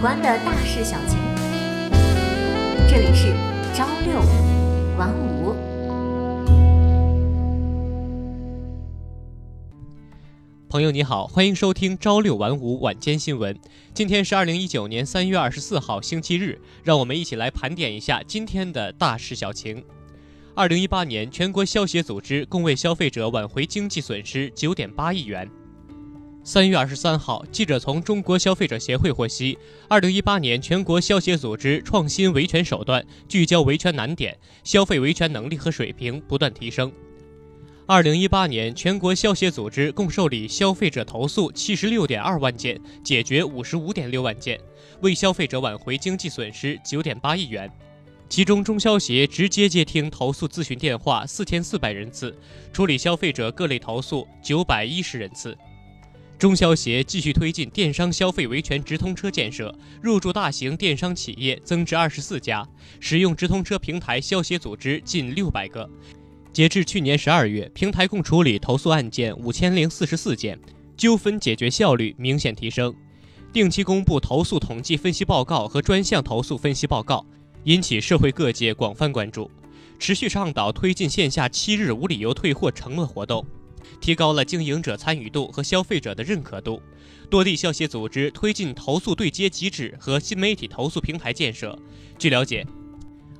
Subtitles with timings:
[0.00, 1.18] 关的大事小情，
[2.88, 3.34] 这里是
[3.74, 4.20] 朝六
[4.96, 5.52] 晚五。
[10.68, 13.58] 朋友你好，欢迎收听朝六晚五晚间新闻。
[13.92, 19.82] 今天是二零一九年三月二十四号，星期日，让我们一起来盘点一下今天的大事小情。
[20.54, 25.50] 二零一八年，全国消协组织共为消费者挽回经济损失九点八亿元。
[26.50, 34.34] 三月二十三号，记者从中国消费者协会获悉，二零一八年全国消协组织创新维权手段，聚焦维权难点，
[34.64, 36.90] 消费维权能力和水平不断提升。
[37.84, 44.58] 二零一八年，全国消协组织共受理消费者投诉七十六点二万件，解决五十五点六万件，
[45.02, 47.70] 为消费者挽回经济损失九点八亿元。
[48.26, 52.34] 其中，中消协直接接听投诉咨询电话四千四百人次，
[52.72, 55.54] 处理消费者各类投诉九百一十人次。
[56.38, 62.64] 中消协继续推进电商消费维权直通车建设，入驻大型电商企业增至二十四家，
[63.00, 65.90] 使用直通车平台消协组织近六百个。
[66.52, 70.56] 截至去年十二月，平台共处理投诉案件五千零四十四件，
[70.96, 72.94] 纠纷解决效率明显提升。
[73.52, 77.26] 定期公布投诉统计分析报告和专项投诉分析报告，
[77.64, 79.50] 引起社会各界广泛关注。
[79.98, 83.44] 持续倡导推进线下七日无理由退货承诺活动。
[84.00, 86.82] 提高了经营者参与度和消费者的认可度。
[87.30, 91.78] 多地消协组织推进投诉对接机制和新媒体投诉平台建设。
[92.18, 92.66] 据了解，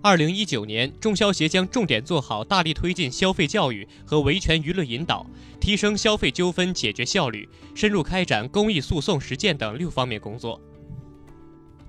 [0.02, 5.26] 二零一九年，中消协将重点做好大力推进消费教育和维权舆论引导，
[5.58, 10.60] 提升消费纠纷解决效率，深入开展公益诉讼实践等六方面工作。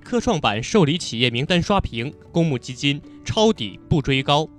[0.02, 4.50] 科创板受理企业名单刷屏，公募基金抄底不追高。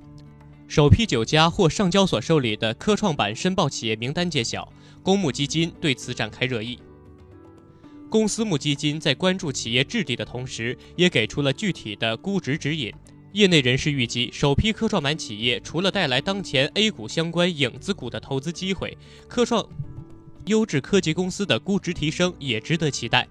[0.70, 6.78] 首批九家获上交所受理的科创板申报企业名单揭晓，公募基金对此展开热议。
[8.08, 12.94] 公私募基金在关注企业质地的同时，也给出了具体的估值指引。
[13.32, 18.96] 业内人士预计，首批科创板企业除了带来当前 A 股相关影子股的投资机会，
[19.26, 19.68] 科创
[20.46, 23.26] 优质科技公司的估值提升也值得期待。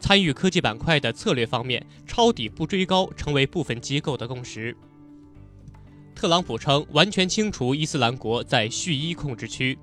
[0.00, 4.76] 参与科技板块的策略方面，抄底不追高成为部分机构的共识。
[6.14, 9.76] 特朗普称完全清除伊斯兰国在叙伊控制区。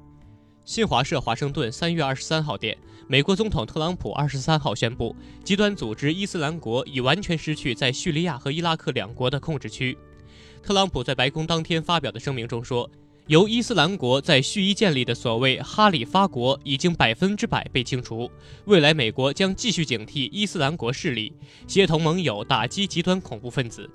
[0.63, 9.97] 新华社华盛顿三月二十三号电，美国总统特朗普二十三号宣布，极端组织伊斯兰国已完全失去在叙利亚和伊拉克两国的控制区。
[10.61, 12.89] 特朗普在白宫当天发表的声明中说，
[13.27, 18.29] 由伊斯兰国在叙伊建立的所谓哈里发国已经百分之百被清除。
[18.65, 21.33] 未来美国将继续警惕伊斯兰国势力，
[21.67, 23.89] 协同盟友打击极端恐怖分子。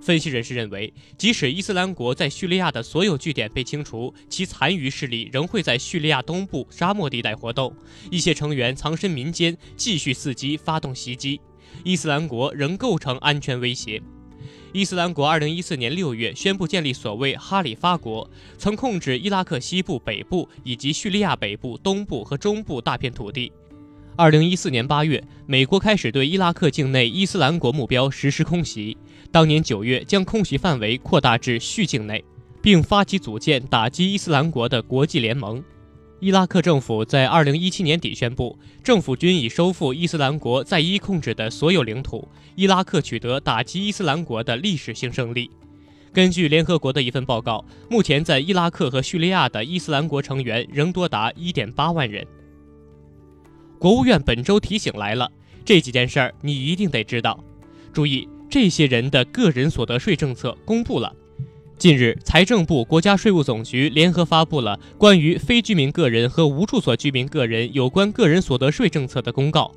[0.00, 7.74] 分析人士认为，即使伊斯兰国在叙利亚的所有据点被清除，其残余势力仍会在叙利亚东部沙漠地带活动，
[8.10, 11.40] 一些成员藏身民间，继续伺机发动袭击。
[11.84, 14.00] 伊斯兰国仍构成安全威胁。
[14.72, 23.50] 伊斯兰国2014年6月宣布建立所谓哈里发国，曾控制伊拉克西部、北部以及叙利亚北部、东部和中部大片土地。
[24.18, 28.98] 二零一四年八月，美国开始对伊拉克境内伊斯兰国目标实施空袭。
[29.30, 32.24] 当年九月，将空袭范围扩大至叙境内，
[32.60, 35.62] 并发起组建打击伊斯兰国的国际联盟。
[36.18, 45.48] 伊拉克政府在二零一七年底宣布，政府军已收复伊斯兰国在伊控制的所有领土，伊拉克取得打击伊斯兰国的历史性胜利。
[46.12, 52.26] 根据联合国的一份报告，目前在伊拉克和叙利亚的伊斯兰国成员仍多达一点八万人。
[53.78, 55.30] 国务院本周提醒来了，
[55.64, 57.38] 这几件事儿你一定得知道。
[57.92, 61.14] 注意，这些人的个人所得税政策公布了。
[61.78, 69.70] 近日，财政部、国家税务总局联合发布了关于非居民个人和无住所居民个人有关个人所得税政策的公告，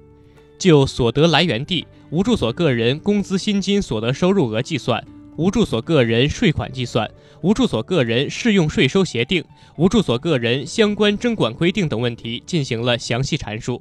[0.58, 5.06] 就所得来源地、无住所个人工资薪金所得收入额计算、
[5.38, 7.08] 无住所个人税款计算、
[7.42, 9.44] 无住所个人适用税收协定、
[9.78, 13.80] 无住所个人相关征管规定等问题进行了详细阐述。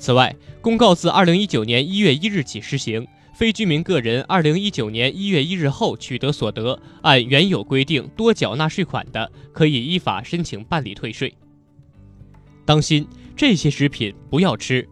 [0.00, 11.34] 此外，公告自二零一九年一月一日起施行，非居民个人二零一九年一月一日后取得所得，按原有规定多缴纳税款的，可以依法申请办理退税。
[12.64, 13.06] 当心
[13.36, 14.88] 这些食品不要吃。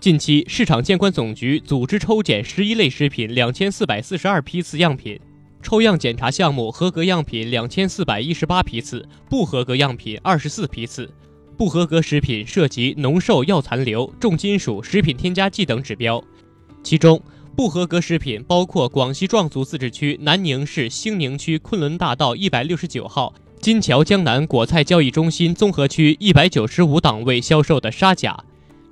[0.00, 5.20] 近期，市场监管总局组织抽检十一类食品两千四百四十二批次样品，
[5.60, 11.12] 抽样检查项目合格样品两千四百一十八批次，不合格样品二十四批次。
[11.60, 16.24] 不合格食品涉及农兽药残留、重金属、食品添加剂等指标，
[16.82, 17.22] 其中
[17.54, 28.42] 不合格食品包括广西壮族自治区南宁市兴宁区昆仑大道一百六十九号金桥江南果菜交易中心综合区一百九十五档位销售的沙甲，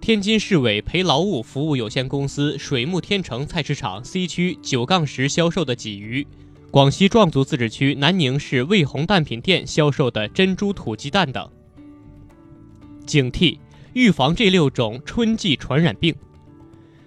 [0.02, 6.26] 天津市委培劳务服务有限公司水木天成菜市场 C 区九杠十销售的鲫鱼，
[6.70, 11.50] 广西壮族自治区南宁市卫红蛋品店销售的珍珠土鸡蛋等。
[13.08, 13.58] 警惕，
[13.94, 16.14] 预防这六种春季传染病。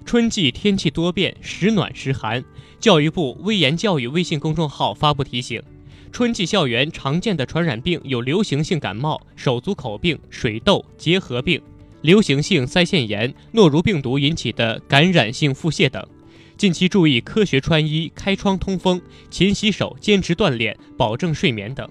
[0.04, 2.44] 春季天气多变，时暖时寒。
[2.80, 5.62] 教育部微言教育微信公众号发布提醒：
[6.12, 11.62] 春季校园常见的传染病有流行性感冒、手足口病、水痘、结核病、
[12.02, 16.04] 流行性腮腺炎、诺如病毒引起的感染性腹泻等。
[16.58, 19.00] 近期注意科学穿衣、开窗通风、
[19.30, 21.88] 勤洗手、坚持锻炼、保证睡眠等。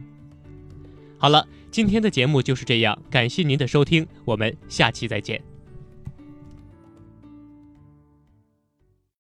[1.17, 5.50] 好了，今天的节目就是这样，感谢您的收听，我们下期再见。